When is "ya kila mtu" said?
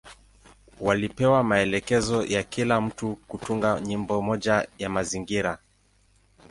2.25-3.15